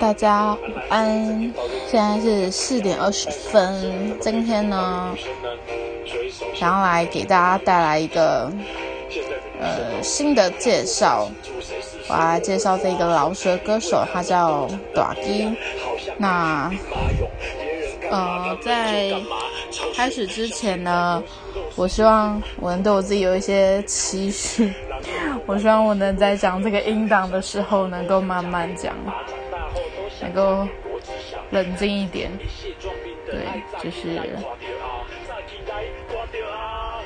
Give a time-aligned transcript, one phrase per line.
[0.00, 0.58] 大家午
[0.88, 1.54] 安，
[1.88, 4.18] 现在是四点二十分。
[4.18, 5.14] 今天呢，
[6.52, 8.50] 想要来给大家带来一个
[9.60, 11.30] 呃新的介绍。
[12.08, 15.56] 我来介绍这个饶舌歌手，他叫短基。
[16.18, 16.68] 那
[18.10, 19.14] 呃，在
[19.94, 21.22] 开始之前呢，
[21.76, 24.72] 我希望我能对我自己有一些期许。
[25.46, 28.94] 我希望我能在讲这个音档的时候，能够慢慢讲，
[30.20, 30.66] 能够
[31.50, 32.30] 冷静一点。
[33.26, 33.46] 对，
[33.82, 34.20] 就是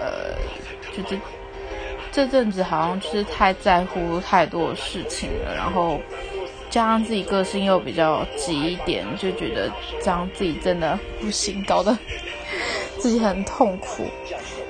[0.00, 0.36] 呃，
[0.94, 1.16] 就这
[2.10, 6.00] 这阵子好像就是太在乎太多事情了，然后
[6.68, 9.70] 加上自己个性又比较急一点，就觉得
[10.02, 11.96] 这样自己真的不行，搞得
[12.98, 14.04] 自己很痛苦，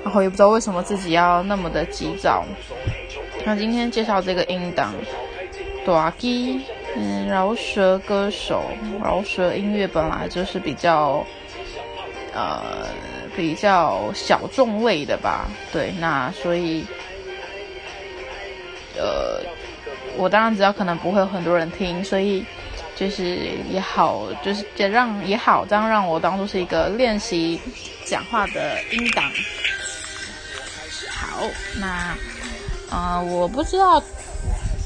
[0.05, 2.45] 然后也不知道为什么自己要那么的急躁。
[3.46, 4.92] 那今天介绍这个音档，
[5.86, 6.60] 大基，
[6.96, 8.64] 嗯，饶舌歌手，
[9.00, 11.25] 饶舌音乐本来就是比较，
[12.34, 12.88] 呃，
[13.36, 16.84] 比较小众类的吧，对，那所以，
[18.97, 19.41] 呃，
[20.16, 22.44] 我当然知道可能不会有很多人听，所以
[22.97, 23.38] 就是
[23.70, 27.60] 也好，就是也让也好，这样让我当做是一个练习
[28.05, 29.25] 讲话的音档。
[31.12, 31.44] 好，
[31.78, 32.12] 那。
[32.97, 34.02] 啊，我不知道，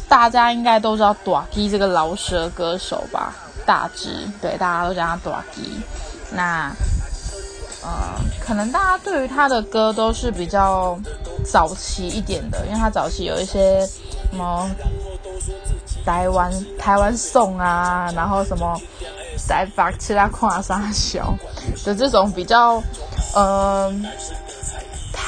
[0.09, 3.33] 大家应该都知道短基这个饶舌歌手吧？
[3.65, 5.81] 大致对，大家都叫他短基。
[6.33, 6.73] 那，
[7.85, 10.99] 呃，可能大家对于他的歌都是比较
[11.45, 14.69] 早期一点的，因为他早期有一些什么
[16.05, 18.77] 台湾台湾颂啊，然后什么
[19.47, 21.33] 在把其他跨沙小
[21.85, 22.83] 的这种比较，
[23.37, 24.05] 嗯。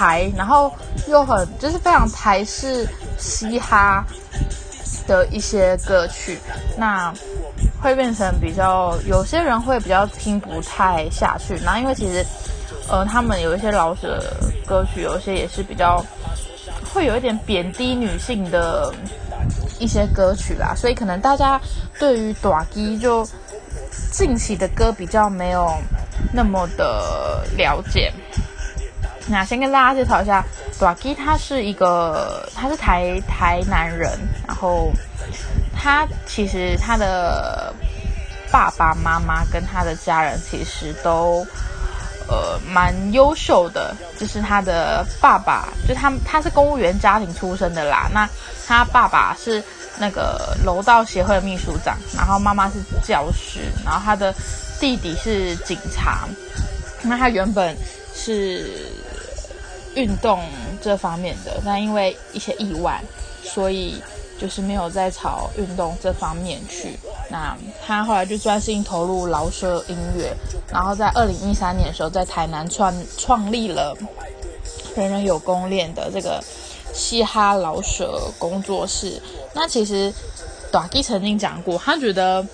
[0.03, 0.73] 台，然后
[1.07, 4.05] 又很就是非常台式嘻哈
[5.07, 6.41] 的一些歌曲，
[6.77, 7.15] 那
[7.81, 11.57] 会变成比较有些人会比较听不太下去。
[11.65, 12.27] 那因为其实，
[12.89, 14.21] 呃，他们有一些老舍
[14.67, 16.05] 歌曲，有一些也是比较
[16.93, 18.93] 会有一点贬低女性的
[19.79, 21.61] 一些歌曲啦，所以可能大家
[22.01, 23.25] 对于短基就
[24.11, 25.73] 近期的歌比较没有
[26.33, 28.13] 那么的了解。
[29.29, 30.45] 那先跟大家介绍一下
[30.81, 34.11] ，，Doki，他是一个，他是台台南人，
[34.47, 34.91] 然后
[35.73, 37.73] 他其实他的
[38.51, 41.47] 爸爸妈妈跟他的家人其实都
[42.29, 48.29] 呃蛮优秀的，就是他的爸爸，就他他是公务员家庭出身的啦，那
[48.67, 49.63] 他爸爸是
[49.99, 52.75] 那个楼道协会的秘书长，然后妈妈是
[53.07, 54.35] 教师，然后他的
[54.81, 56.27] 弟弟是警察，
[57.03, 57.77] 那他原本
[58.13, 58.91] 是。
[59.95, 60.41] 运动
[60.83, 63.03] 这方面的，但因为一些意外，
[63.43, 64.01] 所以
[64.41, 66.99] 就是没有再朝运动这方面去。
[67.31, 70.33] 那他后来就专心投入饶舌音乐，
[70.71, 73.97] 然后在二零一三年的时候，在台南创创立了
[74.97, 76.43] 人人有功练的这个
[76.93, 79.21] 嘻哈饶舌工作室。
[79.55, 80.13] 那其实
[80.71, 82.47] 短基曾经讲过，他觉得。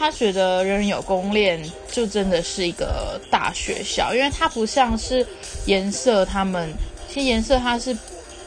[0.00, 1.60] 他觉得人人有功练
[1.98, 5.26] 就真的是一个大学校，因为它不像是
[5.66, 6.72] 颜色，他们
[7.08, 7.96] 其实颜色它是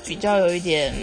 [0.06, 0.94] 比较有一点，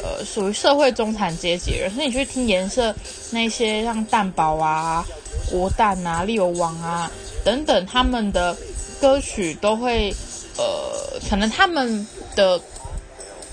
[0.00, 2.94] 呃，属于社会中产阶级人，所以你去听颜色
[3.32, 5.04] 那些像蛋堡啊、
[5.50, 7.10] 国蛋啊、利友王啊
[7.44, 8.56] 等等他们的
[9.00, 10.14] 歌曲，都会
[10.58, 12.06] 呃，可能他们
[12.36, 12.60] 的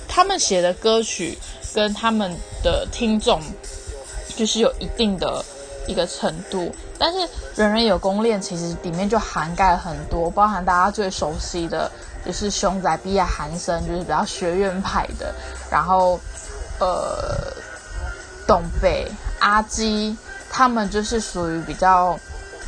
[0.07, 1.36] 他们写的歌曲
[1.74, 2.31] 跟他们
[2.62, 3.42] 的听众。
[4.38, 5.44] 就是有一定的
[5.88, 7.19] 一个程度，但是
[7.56, 11.91] 人人有功练，其实里面就涵盖很多，包含大家最熟悉的，
[12.25, 15.33] 就是熊仔、毕业、韩生，就是比较学院派的，
[15.69, 16.19] 然后
[16.79, 17.53] 呃，
[18.47, 19.07] 东北
[19.39, 20.17] 阿基，
[20.50, 22.17] 他们就是属于比较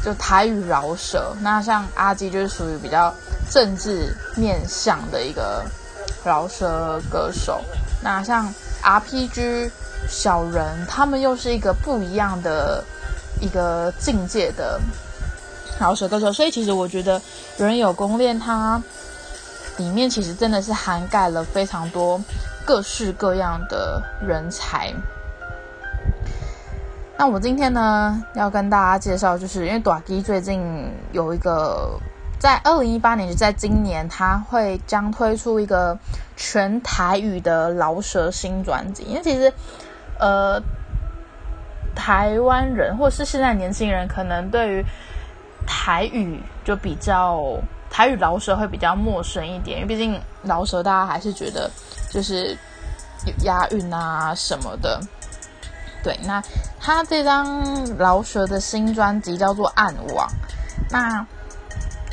[0.03, 3.13] 就台语饶舌，那像阿基就是属于比较
[3.49, 5.65] 政治面向的一个
[6.23, 7.61] 饶舌歌手，
[8.01, 9.71] 那像 RPG。
[10.09, 12.81] 小人，他们又是一个不一样的
[13.41, 14.79] 一个境界的
[15.79, 17.19] 饶舌歌手，所以其实我觉得
[17.57, 18.81] 《人有功练》它
[19.77, 22.21] 里面其实真的是涵盖了非常多
[22.65, 24.93] 各式各样的人才。
[27.17, 31.99] 那我今天呢要跟大家介绍，就是因为短基最近有一个。
[32.39, 35.97] 在二零一八年，在今年，他会将推出一个
[36.35, 39.01] 全台语的饶舌新专辑。
[39.05, 39.51] 因为其实，
[40.19, 40.61] 呃，
[41.97, 44.85] 台湾人或是现在年轻人，可能对于
[45.65, 47.41] 台语就比较
[47.89, 49.79] 台语饶舌会比较陌生一点。
[49.79, 51.69] 因为毕竟饶舌，大家还是觉得
[52.11, 52.55] 就是
[53.25, 55.01] 有押韵啊什么的。
[56.03, 56.41] 对，那
[56.79, 57.65] 他这张
[57.97, 60.27] 饶舌的新专辑叫做《暗网》，
[60.91, 61.25] 那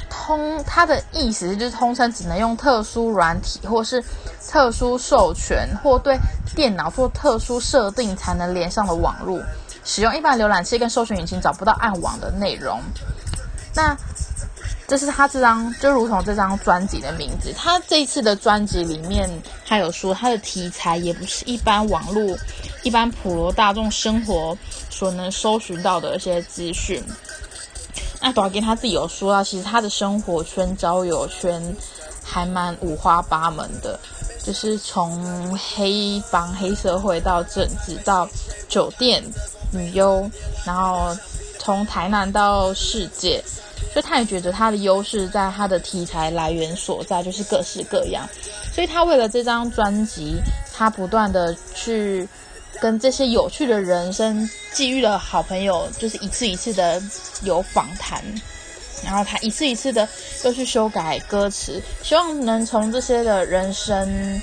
[0.08, 4.02] 通它的意思就是通称只能用特殊软体或是
[4.48, 6.18] 特殊授权或对
[6.56, 9.38] 电脑做特殊设定才能连上的网络，
[9.84, 12.80] 使用一般浏览器跟搜寻引擎找不到暗网的内容。
[13.74, 13.96] 那
[14.86, 17.52] 这是他这张，就如同这张专辑的名字。
[17.56, 19.28] 他这一次的专辑里面，
[19.66, 22.36] 他有说他的题材也不是一般网络、
[22.82, 24.56] 一般普罗大众生活
[24.90, 27.02] 所能搜寻到的一些资讯。
[28.20, 31.74] 那短给他自己有说到，其实他的生活圈、交友圈
[32.22, 33.98] 还蛮五花八门的，
[34.42, 38.28] 就是从黑帮、黑社会到政治，到
[38.68, 39.22] 酒店、
[39.74, 40.30] 女优，
[40.64, 41.14] 然后
[41.58, 43.42] 从台南到世界。
[43.94, 48.28] 就他也觉得他的优势在他的题材来源所在，就是各式各样。
[48.72, 50.34] 所以他为了这张专辑，
[50.72, 52.28] 他不断的去
[52.80, 57.00] 跟这些有趣的人生际遇的好朋友，就是一次一次的
[57.42, 58.20] 有访谈，
[59.04, 60.08] 然后他一次一次的
[60.42, 64.42] 又去修改歌词，希望能从这些的人生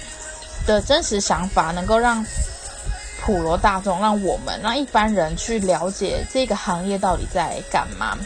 [0.65, 2.25] 的真实想法，能够让
[3.21, 8.17] 普罗大众，让我们，让一般人去了解这个行业到底在干嘛。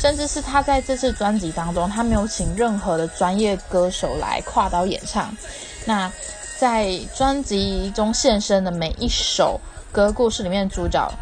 [0.00, 5.32] 甚至是他在这次专辑当中，他没有请任何的专业歌手来跨刀演唱。
[5.84, 6.10] 那
[6.58, 9.60] 在专辑中现身的每一首
[9.92, 11.12] 歌故事里面，主角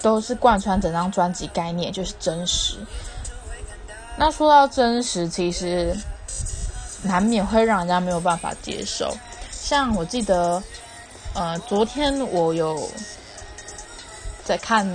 [0.00, 2.76] 都是贯穿整张专辑概念，就是真实。
[4.16, 5.96] 那说到真实，其实
[7.02, 9.16] 难免会让人家没有办法接受。
[9.50, 10.62] 像我记得，
[11.34, 12.88] 呃，昨天我有
[14.44, 14.86] 在看。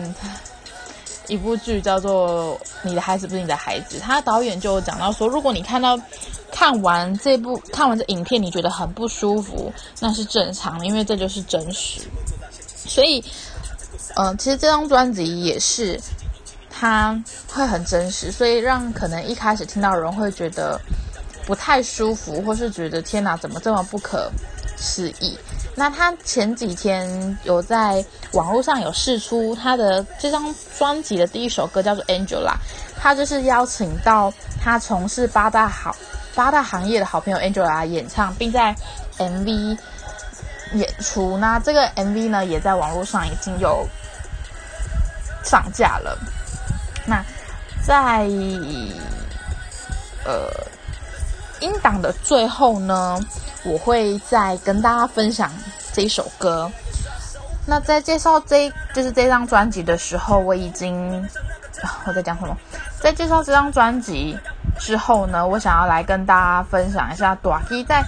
[1.27, 5.99] 一部剧叫做《你的孩子不是你的孩子》，他导演就讲到说，如果你看到
[6.51, 12.01] 看完这部看完这影片，你觉得很不舒服，那是正常的，因为这就是真实。
[12.85, 13.25] 所以，
[14.17, 15.99] 嗯，其实这张专辑也是，
[16.69, 17.19] 它
[17.51, 20.79] 会很真实，所以让可能一开始听到人会觉得
[21.47, 24.31] 不太舒服，或是觉得天哪，怎么这么不可
[24.77, 25.35] 思议？
[25.77, 32.51] 那他前几天有在网络上有试出他的这张专辑的第一首歌，叫做《Angela》。
[32.97, 34.33] 他就是邀请到
[34.63, 35.95] 他从事八大好
[36.33, 38.73] 八大行业的好朋友 Angela 演唱，并在
[39.17, 39.77] MV
[40.73, 41.37] 演出。
[41.37, 43.85] 那这个 MV 呢，也在网络上已经有
[45.43, 46.17] 上架了。
[47.05, 47.21] 那
[47.85, 48.27] 在
[50.23, 50.49] 呃
[51.59, 53.19] 音档的最后呢？
[53.65, 55.51] 我会再跟大家分享
[55.91, 56.71] 这一首歌。
[57.67, 61.27] 那在介绍这就是这张专辑的时候，我已经
[62.05, 62.55] 我在讲什么？
[63.01, 64.37] 在介绍这张专辑
[64.79, 68.03] 之后呢，我想要来跟大家分享一下短 a 在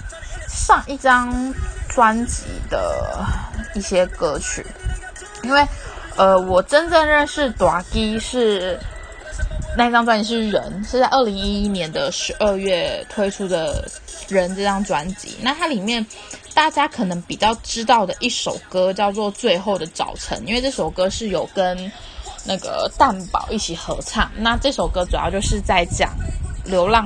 [0.48, 1.52] 上一张
[1.88, 3.24] 专辑的
[3.74, 4.64] 一些歌曲。
[5.42, 5.66] 因为
[6.16, 8.78] 呃，我真正认识短 a 是
[9.76, 13.84] 那张专辑是人，是在二零一一年的十二月推出的。
[14.36, 16.04] 人这张专辑，那它里面
[16.54, 21.90] 大家可能比较知道的一首歌叫做《最后的早晨》，因为这首歌是有跟
[22.44, 24.30] 那个蛋宝一起合唱。
[24.36, 26.10] 那这首歌主要就是在讲
[26.64, 27.04] 流浪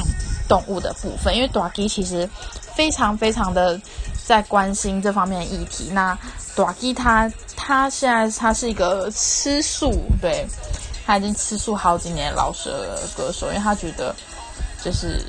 [0.49, 2.29] 动物的部分，因为 d a g 其实
[2.75, 3.81] 非常非常的
[4.25, 5.91] 在关心这方面的议题。
[5.93, 6.17] 那
[6.57, 10.47] d a g 他他现在他是一个吃素，对
[11.05, 14.15] 他已经吃素好几年老舍歌手，因为他觉得
[14.83, 15.21] 就是。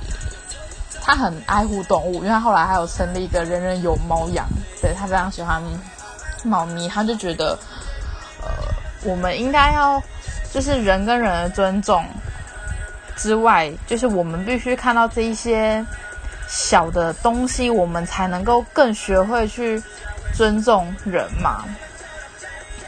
[1.06, 4.48] 他很爱护动物，因为他后来还有成立一个人人有猫养，
[4.82, 5.62] 对他非常喜欢
[6.44, 7.60] 猫咪，他就觉得，
[8.42, 8.48] 呃，
[9.04, 10.02] 我们应该要
[10.54, 12.06] 就是人跟人的尊重
[13.18, 15.86] 之外，就是我们必须看到这一些
[16.48, 19.84] 小的东西，我们才能够更学会去
[20.34, 21.66] 尊重人嘛。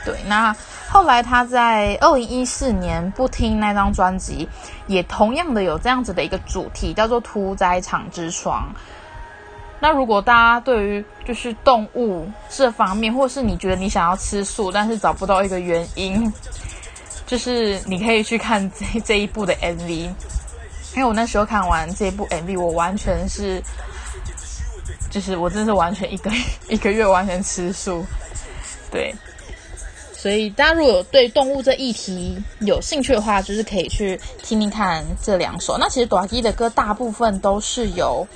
[0.05, 0.55] 对，那。
[0.96, 4.48] 后来他在二零一四年不听那张专辑，
[4.88, 8.74] 也同样的有这样子的一个主题，叫做屠宰场之窗。
[9.82, 16.32] 那如果大家对于就是动物这方面，或是你觉得你想要吃素，但是找不到一个原因，
[17.28, 20.14] 就是你可以去看这这一部的 MV，因
[20.96, 23.62] 为我那时候看完这一部 MV，我完全是，
[25.12, 26.32] 就是我真是完全一个
[26.70, 28.06] 一个月完全吃素，
[28.90, 29.14] 对。
[30.25, 35.77] 所以大家如果有对动物这议题有兴趣的话，就是可以去听听看这两首。
[35.77, 38.27] 那其实短 a 的歌大部分都是有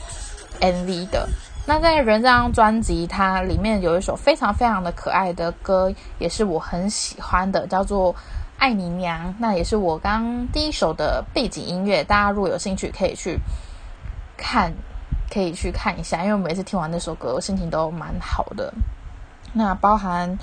[0.62, 1.28] MV 的。
[1.66, 8.14] 那在《人》这张专辑，它里面有一首非常非常的可爱的歌，也是我很喜欢的，叫做
[8.60, 9.30] 《爱你娘》。
[9.40, 12.04] 那也是我刚第一首的背景音乐。
[12.04, 13.40] 大家如果有兴趣，可以去
[14.38, 14.72] 看，
[15.34, 16.22] 可以去看一下。
[16.22, 18.72] 因为我每次听完那首歌，我心情都蛮好的。
[19.54, 20.38] 那包含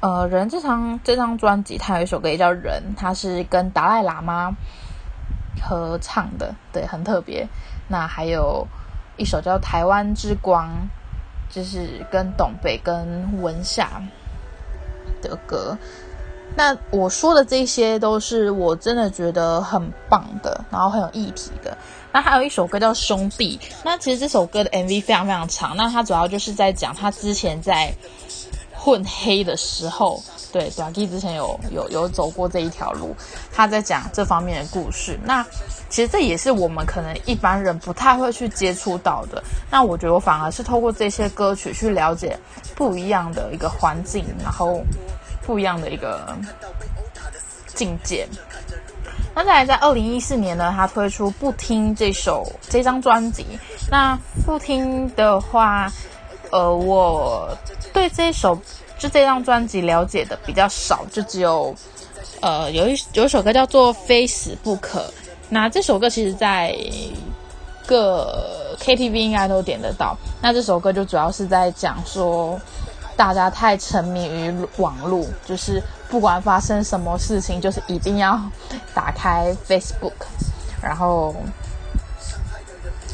[0.00, 4.54] 呃人这张这张专辑，它有一首歌也叫人，它是跟达赖喇嘛
[5.62, 7.46] 合唱的，对，很特别。
[7.88, 8.66] 那还有
[9.16, 10.68] 一首叫《台湾之光》，
[11.54, 14.02] 就是跟董北跟文夏
[15.20, 15.76] 的歌。
[16.56, 21.76] 那我说的这些都是我真的觉得很棒的，然后很有议题的。
[22.10, 25.76] 那还有一首歌叫《兄弟》，那其实这首歌的 MV 非常非常长。
[25.76, 27.94] 那它主要就是在讲他之前在
[28.88, 33.14] 混黑的时候，对短 K 之前有有有走过这一条路，
[33.52, 35.20] 他在讲这方面的故事。
[35.24, 35.44] 那
[35.90, 39.44] 其实这也是我们可能一般人不太会去接触到的。
[39.70, 42.38] 那我觉得我反而是透过这些歌曲去了解
[42.74, 44.80] 不一样的一个环境，然后。
[45.46, 46.36] 不一样的一个
[47.74, 48.28] 境界。
[49.34, 53.46] 那再来，在二零一四年呢，他推出《不听》这首这张专辑。
[53.90, 54.14] 那
[54.44, 55.90] 《不听》的话，
[56.50, 57.48] 呃，我
[57.92, 58.58] 对这首
[58.98, 61.74] 就这张专辑了解的比较少，就只有
[62.40, 65.00] 呃有一有一首歌叫做《非死不可》。
[65.48, 66.76] 那这首歌其实，在
[67.86, 70.16] 各 KTV 应该都点得到。
[70.42, 72.58] 那这首歌就主要是在讲说。
[73.18, 78.40] 大家太沉迷于网络，就是不管发生什么事情，就是一定要
[78.94, 80.12] 打开 Facebook，
[80.80, 81.34] 然后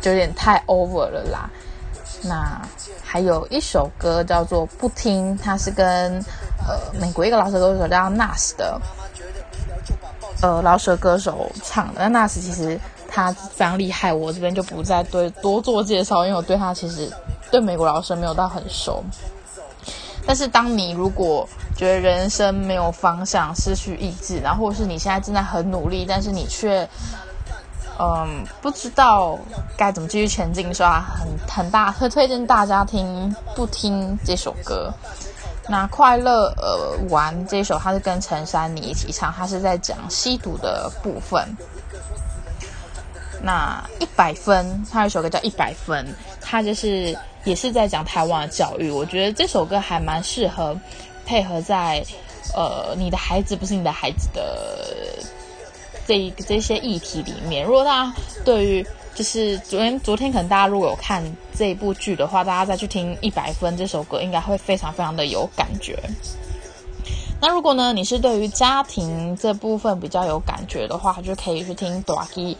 [0.03, 1.49] 就有点太 over 了啦。
[2.23, 2.61] 那
[3.15, 6.19] 还有一首歌叫做《不听》，它是跟
[6.67, 8.81] 呃美国一个老舌歌手叫 Nas 的
[10.43, 12.09] 呃老舌歌手唱的。
[12.09, 12.77] 那 Nas 其实
[13.09, 17.09] 他非常厉害，我这边就不再对多做介绍，因为我对他其实
[17.53, 19.05] 对美国老舌没有到很熟。
[20.27, 26.89] 但是，当你如果觉得人生没有方向、失去意志，然后或是你现在正在很努力，但是你却，
[27.99, 29.39] 嗯，不知道
[29.77, 34.93] 该怎么继续前进，说很很大，会推荐大家听不听这首歌。
[35.69, 41.57] 那快乐呃玩这首，它是跟陈珊妮一起唱，它是在讲吸毒的部分。
[43.41, 46.07] 那一百分，他有一首歌叫《一百分》，
[46.41, 48.91] 他就是也是在讲台湾的教育。
[48.91, 50.75] 我觉得这首歌还蛮适合
[51.27, 52.03] 配合在
[52.55, 54.43] 呃你的孩子不是你的孩子的
[56.07, 57.65] 这这些议题里面。
[57.65, 61.25] 如果大家对于就是昨天昨天可能大家如果有看
[61.57, 65.99] 这一部剧的话，大家再去听《一百分》这首歌，应该会非常非常的有感觉。
[67.41, 72.57] 那如果呢你是对于家庭这部分比较有感觉的话，就可以去听《短 y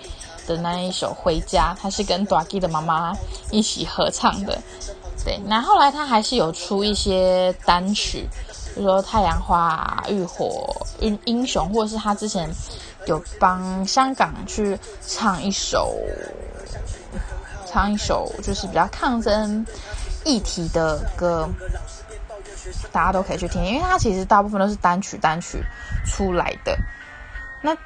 [0.47, 3.15] 的那一首《回家》，他是跟 d a g 的妈妈
[3.51, 4.61] 一起合唱的。
[5.25, 8.29] 对，那后来他还是有出一些单曲，
[8.75, 12.47] 比如说《太阳花》《浴火》《英英雄》，或者是他之前
[13.07, 15.97] 有帮香港去唱一首，
[17.67, 19.67] 唱一首就是比较抗争
[20.25, 21.49] 议题的歌，
[22.93, 25.63] 大家都可以去听，因为它其实大部分都是单曲单曲
[26.07, 26.77] 出来的。
[27.63, 27.77] 那。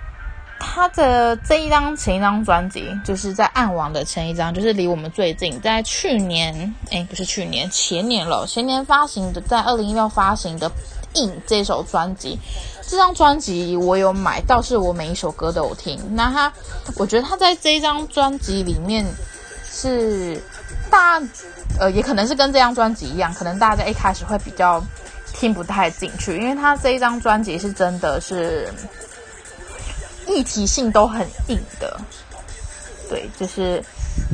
[0.60, 10.68] 他的这一张前一张专辑，就是在暗网的前一张，就是离我们最近，在去年，哎，不是去年，前年了，前年发行的，在二零一六发行的
[11.14, 12.38] 《印》这首专辑，
[12.86, 15.98] 这张专辑我有买，倒是我每一首歌都有听。
[16.14, 16.52] 那他，
[16.96, 19.04] 我觉得他在这一张专辑里面
[19.70, 20.42] 是
[20.90, 21.20] 大，
[21.78, 24.82] 呃，也可能是跟这张专辑一样，可能大家一开始会比较
[25.32, 28.72] 听不太进去，因为他这一张专辑是真的是。
[30.30, 31.98] 议题性都很硬的，
[33.08, 33.82] 对，就是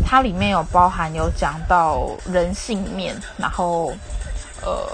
[0.04, 3.95] 它里面有包含有讲到人性面，然后
[4.61, 4.85] 呃，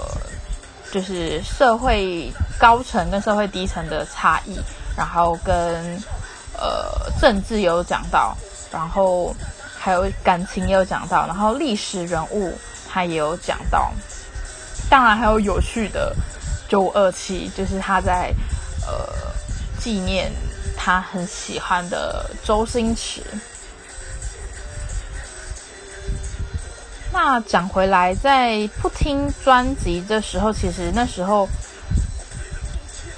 [0.91, 4.59] 就是社会高层跟社会低层的差异，
[4.97, 5.53] 然后跟
[6.57, 8.35] 呃政治有讲到，
[8.71, 9.35] 然后
[9.79, 12.53] 还有感情也有讲到，然后历史人物
[12.89, 13.91] 他也有讲到，
[14.89, 16.15] 当然还有有趣的
[16.67, 18.33] 九五二七，就是他在
[18.85, 18.93] 呃
[19.79, 20.31] 纪念。
[20.83, 23.21] 他很喜欢的周星驰。
[27.13, 31.47] 那讲回来，在不听专辑的时候，其实那时候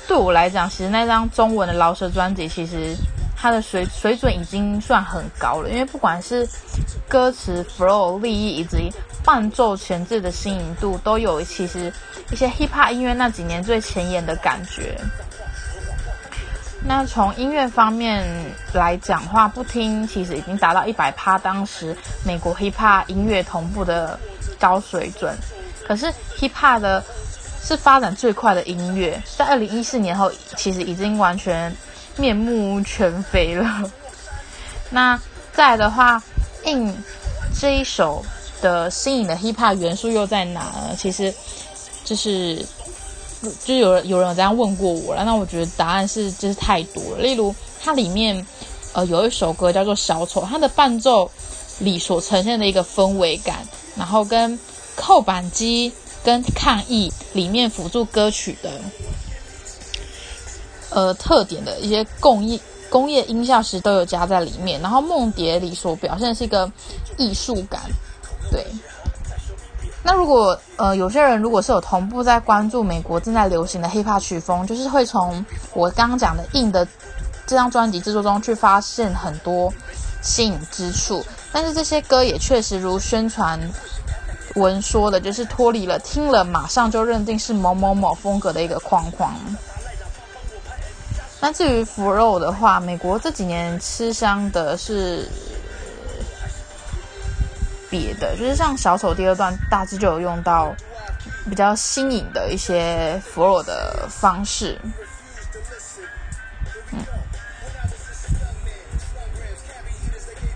[0.08, 2.96] 对我来讲，其实那张中文的饶舌专辑，其实
[3.38, 5.70] 它的水水准已经算很高了。
[5.70, 6.48] 因为不管是
[7.08, 8.92] 歌词、flow、立意以及
[9.24, 11.94] 伴奏前置的新颖度，都有其实
[12.32, 15.00] 一些 hip hop 音乐那几年最前沿的感觉。
[16.86, 18.28] 那从音乐方面
[18.74, 24.20] 来讲话，不听其实已经达到一百趴，当时美国 hip hop 音乐同步的
[24.60, 25.34] 高水准。
[25.88, 26.06] 可是
[26.38, 27.04] hip hop 的
[27.62, 31.74] 是发展最快的音乐，在二零一四年后，其实已经完全
[32.18, 33.92] 面目全非了。
[34.92, 35.20] 那
[35.54, 36.22] 再的话
[36.66, 36.94] ，in
[37.60, 38.24] 这一首
[38.62, 40.96] 的新颖的 hip hop 元素又在哪呢？
[40.98, 41.34] 其实
[42.04, 42.66] 就是
[43.64, 47.20] 就有人有人有这样问过我了，那我觉得答案是就是太多了。
[47.20, 48.46] 例如它里面
[48.94, 51.30] 呃有一首歌叫做《小丑》，它的伴奏
[51.80, 54.60] 里所呈现的一个氛围感，然后跟
[54.96, 55.92] 扣板机
[56.24, 58.72] 跟抗议里面辅助歌曲的
[60.90, 62.62] 呃特点的一些工艺。
[62.90, 66.72] 工业音效实都有加在里面，然后梦蝶里所表现的是一个
[67.18, 67.82] 艺术感，
[68.52, 68.64] 对。
[70.04, 75.44] 那如果呃有些人如果是有同步在关注美国正在流行的 hiphop 曲风，就是会从
[75.74, 76.86] 我刚刚讲的硬的
[77.48, 79.74] 这张专辑制作中去发现很多
[80.22, 83.60] 吸引之处，但是这些歌也确实如宣传
[84.56, 89.34] 文说的，就是脱离了听了马上就认定是某某某风格的一个框框。
[91.42, 95.30] 那至于腐肉的话，美国这几年吃香的是
[97.94, 100.74] 别的，就是像小丑第二段，大致就有用到
[101.48, 104.80] 比较新颖的一些 flow 的方式。
[106.92, 106.98] 嗯，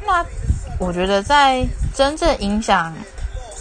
[0.04, 0.26] 那
[0.80, 1.64] 我觉得在
[1.94, 2.92] 真正影响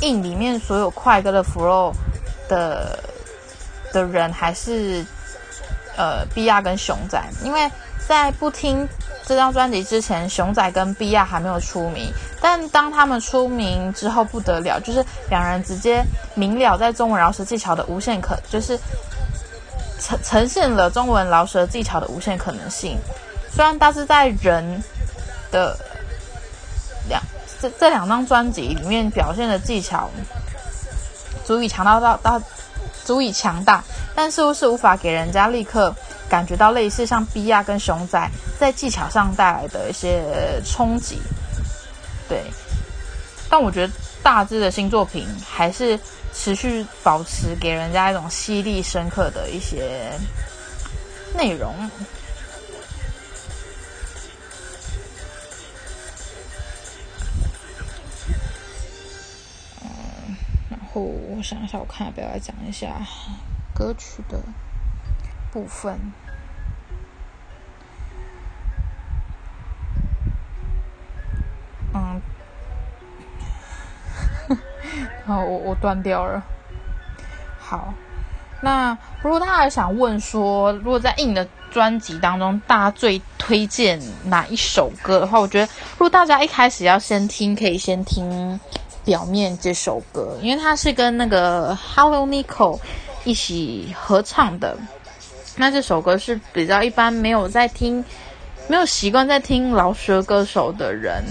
[0.00, 1.92] 印里面所有快歌的腐肉
[2.49, 2.99] 的
[3.92, 5.04] 的人，还是。
[5.99, 7.73] 呃，比亚跟熊仔，因为
[8.06, 8.87] 在不听
[9.25, 12.12] 这张专辑之前，熊仔跟比亚还没有出名。
[12.49, 16.05] 但当他们出名之后，不得了，就是两人直接
[16.37, 18.79] 明了在中文饶舌技巧的无限可，就是
[19.99, 22.97] 呈呈现了中文饶舌技巧的无限可能性。
[23.50, 24.81] 虽然大致在人
[25.50, 25.76] 的
[27.09, 27.21] 两
[27.61, 30.09] 这这两张专辑里面表现的技巧，
[31.45, 32.41] 足以强大到到。
[33.05, 33.85] 足以强大，
[34.17, 35.95] 但似乎是无法给人家立刻
[36.29, 41.21] 感觉到类似像 B 亚跟熊仔在技巧上带来的一些冲击。
[42.28, 42.42] 对，
[43.49, 43.92] 但我觉得
[44.23, 45.99] 大致的新作品还是
[46.33, 50.12] 持续保持给人家一种犀利深刻的一些
[51.35, 51.75] 内容。
[60.69, 63.00] 然后我想一下，我看要不要来讲一下
[63.75, 64.41] 歌曲的
[65.52, 65.99] 部分。
[71.97, 72.21] 嗯，
[75.26, 76.45] 好，我我断掉了。
[77.59, 77.95] 好，
[78.61, 88.61] 那如果大家想问说，如果在硬的专辑当中，大家最推荐哪一首歌的话，我觉得，如果大家一开始要先听，可以先听。
[89.04, 92.80] 表面这首歌，因为它是跟那个 Hello Nico
[93.23, 94.76] 一起合唱的，
[95.54, 98.04] 那这首歌是比较一般没有在听、
[98.67, 101.23] 没有习惯在听饶舌歌手的人，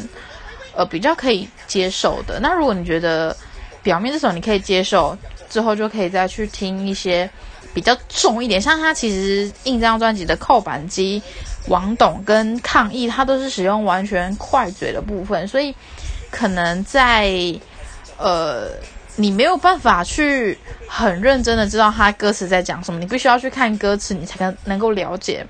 [0.76, 2.40] 呃，比较可以接受的。
[2.40, 3.36] 那如果你觉得
[3.82, 5.18] 表面这首你可以接受，
[5.50, 7.30] 之后就可以再去听一些
[7.74, 11.22] 比较重一点，像他其实印这张专辑的扣板机、
[11.68, 15.76] 王董跟抗议，他都是使用完全快嘴的部分，所以。
[16.32, 17.32] 可能在，
[18.18, 18.68] 呃，
[19.16, 25.48] 你没有办法去很认真的知道他歌词在讲什么，你必须要去看歌词，你才能能够了解。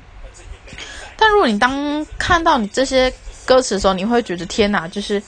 [1.17, 3.11] 但如果你当看到你这些
[3.45, 5.21] 歌词的时候，你会觉得天哪，就是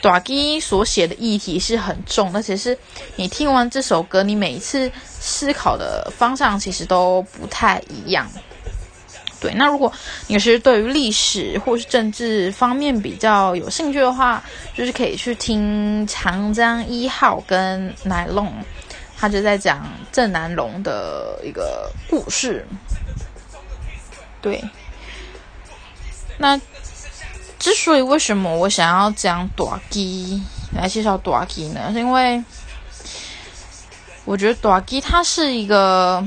[0.00, 2.76] 短基所写的议题是很重，而且是
[3.16, 8.30] 你听完这首歌，你每一次思考的方向其实都不太一样。
[9.40, 9.90] 对，那如果
[10.26, 14.42] 你是对于历史或是政治方面比较有兴趣的话，
[14.74, 18.52] 就是可以去听长江一号跟奶龙，
[19.16, 22.66] 他就在讲郑南龙的一个故事。
[24.42, 24.62] 对，
[26.36, 26.60] 那
[27.60, 30.42] 之所以为什么我想要讲短基
[30.74, 31.90] 来介绍短基呢？
[31.92, 32.42] 是因为
[34.24, 36.26] 我觉得短基它是一个。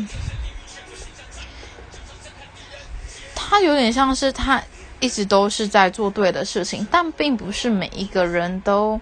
[3.35, 4.59] 他有点像是他
[4.99, 8.99] 一直都是在做对的事情，但并不是每一个人都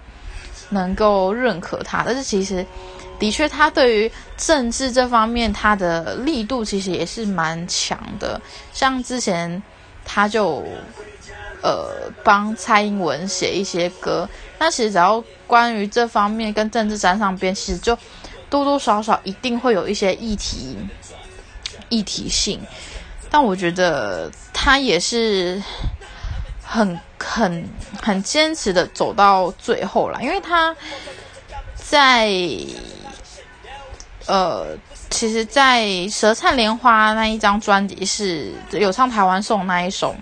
[0.70, 2.04] 能够认可他。
[2.06, 2.66] 但是其实，
[3.18, 8.42] 的确，他对于政治这方面，他的力度其实也是蛮强的。
[8.74, 9.62] 像之前
[10.04, 10.66] 他就
[11.62, 14.28] 呃帮蔡英文写一些歌，
[14.60, 17.98] 那其实只要关于这方面跟政治沾上边，其实就
[18.50, 20.78] 多多少少一定会有一些议题
[21.90, 22.60] 议题性。
[23.30, 25.62] 但我觉得他也是
[26.64, 27.70] 很很
[28.02, 30.76] 很坚持的走到最后了，因为他
[31.76, 32.30] 在
[34.28, 34.78] 呃，
[35.10, 40.16] 其实，在《舌灿莲花》那一张专辑是有唱台湾颂那一首，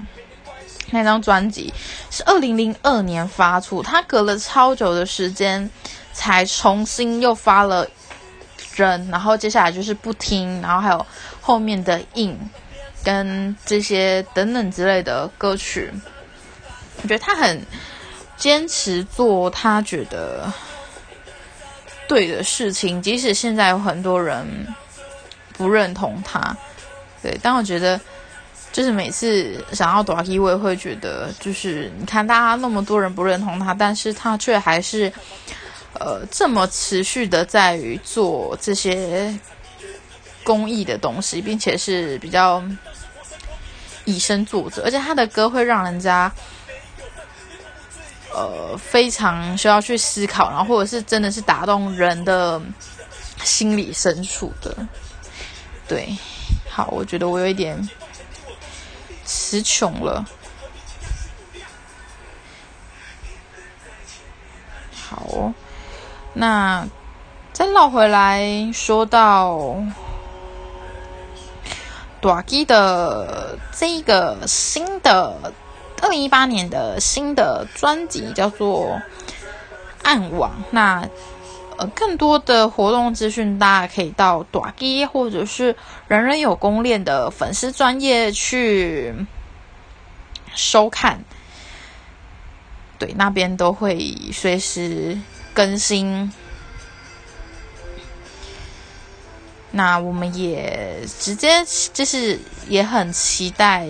[0.91, 1.73] 那张专辑
[2.09, 5.69] 是二零零二年发出，他隔了超久的时间
[6.13, 7.87] 才重新又发了
[8.75, 11.05] 人，然后接下来就是不听，然后还有
[11.41, 12.37] 后面的硬
[13.03, 15.91] 跟这些等等之类的歌曲。
[17.01, 17.65] 我觉得他很
[18.35, 20.51] 坚持做他觉得
[22.07, 24.45] 对的事情，即使现在有很多人
[25.53, 26.57] 不认同他。
[27.21, 27.99] 对，但我觉得。
[28.71, 35.11] 就是每次想要短 K，我也会觉得，就是你看大家那么多人不认同他，但是他却还是，
[35.99, 39.37] 呃，这么持续的在于做这些
[40.43, 42.63] 公益的东西，并且是比较
[44.05, 46.31] 以身作则，而且他的歌会让人家，
[48.31, 52.61] 呃，非常需要去思考，然后或者是真的是打动人的
[53.43, 54.77] 心理深处的。
[55.87, 56.15] 对，
[56.69, 57.89] 好，我觉得我有一点。
[59.29, 60.25] 词穷了。
[64.91, 65.53] 好，
[66.33, 66.87] 那
[67.53, 69.75] 再绕回来说到
[72.19, 75.53] 短基的这个新的
[76.01, 78.85] 二零一八年的新的专辑叫做
[80.01, 80.51] 《暗网》。
[80.71, 81.07] 那
[81.79, 85.73] 呃，更多的活动资讯，大家可以到短基或者是
[86.09, 89.15] 人人有攻略的粉丝专业去
[90.53, 91.23] 收看。
[92.97, 95.17] 对，那边都会随时
[95.53, 96.29] 更新。
[99.71, 101.63] 那我们也直接
[101.93, 102.37] 就是
[102.67, 103.87] 也很期待，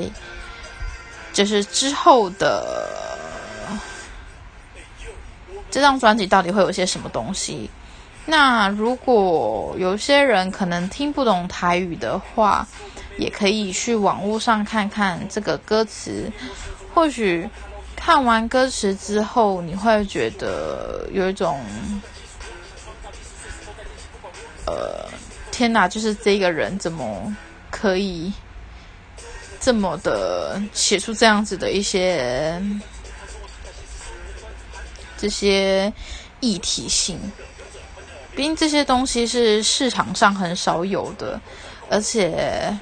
[1.33, 2.87] 就是之后的
[5.71, 7.67] 这张专辑到底会有些什么东西。
[8.29, 12.67] 那如果有些人可能听不懂台语的话，
[13.17, 16.31] 也可以去网络上看看这个歌词。
[16.93, 17.49] 或许
[17.95, 21.59] 看完歌词之后，你会觉得有一种，
[24.67, 25.09] 呃，
[25.51, 25.87] 天哪！
[25.87, 27.35] 就是这个人怎么
[27.71, 28.31] 可以
[29.59, 32.61] 这么的写出这样子的一些
[35.17, 35.91] 这些
[36.41, 37.19] 议题性？
[38.35, 41.41] 毕竟这些东西是市场上很少有的，
[41.89, 42.77] 而且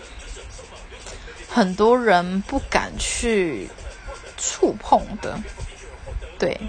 [1.50, 3.68] 很多人不敢去
[4.38, 5.40] 触碰的。
[6.38, 6.60] 对，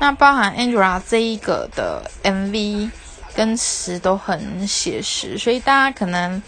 [0.00, 2.90] 那包含 Angela 这一个的 MV
[3.36, 6.42] 跟词都很写实，所以大家可能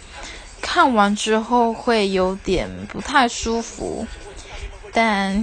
[0.61, 4.05] 看完之后会有点不太舒服，
[4.91, 5.41] 但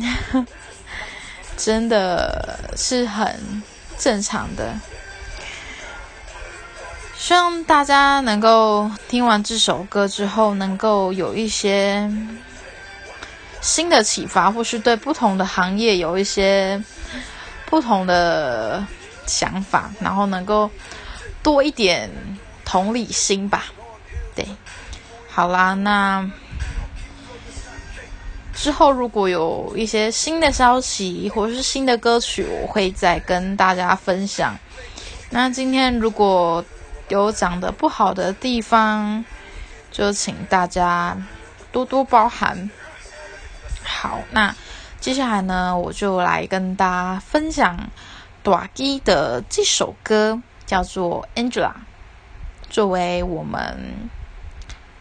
[1.56, 3.62] 真的是很。
[4.04, 4.78] 正常的，
[7.16, 12.12] 希望大家能够听完这首歌之后，能够有一些
[13.62, 16.84] 新的启发，或是对不同的行业有一些
[17.64, 18.86] 不同的
[19.24, 20.70] 想法，然后能够
[21.42, 22.10] 多一点
[22.62, 23.64] 同理心吧。
[24.34, 24.46] 对，
[25.30, 26.30] 好啦，那。
[28.54, 34.56] 之后如果有一些新的消息或者是新的歌曲，我会再跟大家分享。
[35.30, 36.64] 那今天如果
[37.08, 39.24] 有讲的不好的地方，
[39.90, 41.16] 就请大家
[41.72, 42.70] 多多包涵。
[43.82, 44.54] 好，那
[45.00, 47.76] 接下来呢，我就来跟大家分享
[48.42, 51.70] 短基的这首歌，叫做《Angela》，
[52.70, 53.60] 作为我们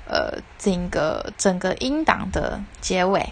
[0.06, 3.32] 呃整个整个音档的结尾。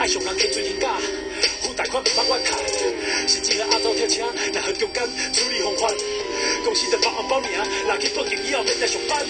[0.00, 0.88] 爱上人家做人家，
[1.60, 2.56] 付贷款不帮我开，
[3.28, 5.88] 甚至连阿祖跳车，奈何中间处理方法，
[6.64, 7.50] 公司的包红包名，
[7.86, 9.20] 拿去报警以后免再上班。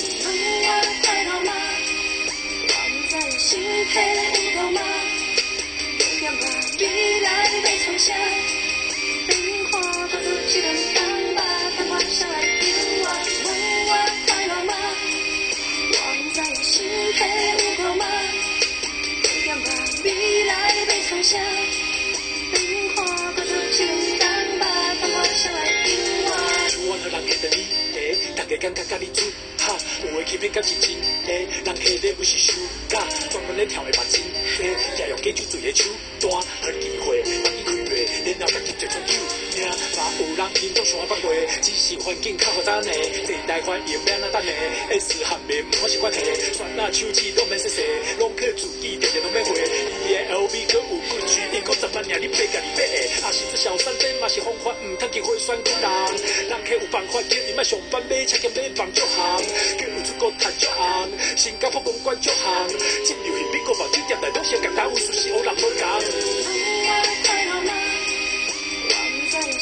[28.35, 29.25] 感觉甲你做
[29.59, 30.91] 哈，有诶欺骗甲是真
[31.27, 32.53] 诶，人下底不是输
[32.89, 34.21] 假，专门咧跳诶目真
[34.59, 34.65] 黑，
[34.99, 35.85] 也用假酒醉诶手
[36.21, 37.80] 段，好机会，把伊
[38.31, 39.15] 开落，然后家己就从酒。
[39.97, 42.91] 嘛有人因做山北过，只是环境较复杂呢。
[43.27, 44.53] 地带欢迎免那等呢
[44.91, 46.21] ，S 含面毋是关系，
[46.53, 47.83] 酸啊手指都免洗洗，
[48.19, 49.51] 拢去自己日日拢免回。
[50.07, 50.85] 伊的 LV 搁有
[51.27, 55.91] 几句，伊讲十万领你买家己买的，也是这小三这嘛是方法，毋通结婚选工人。
[56.49, 59.43] 人客有办法，叫你莫上班买车兼买房足行，
[59.77, 62.69] 叫有出国赚足行，新加坡公关足行，
[63.05, 66.60] 进入去美国房酒店内拢先甲打有熟悉欧人无讲。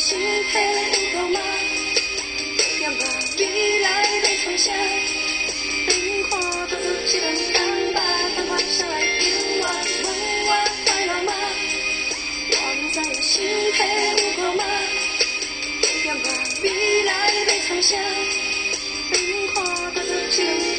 [0.08, 0.18] 在心
[0.50, 1.38] 黑过吗？
[2.80, 2.96] 要把
[3.36, 4.74] 未来的方向，
[5.86, 6.30] 冰火
[6.66, 8.00] 都记得当把
[8.34, 9.68] 繁华上来点完，
[10.04, 10.06] 问
[10.46, 10.50] 我
[10.86, 11.32] 快乐吗？
[12.52, 13.44] 我们在心
[13.74, 14.64] 黑过吗？
[16.06, 16.26] 要把
[16.62, 17.12] 未来
[17.44, 18.00] 的方向，
[19.12, 19.62] 冰火
[19.94, 20.77] 都记得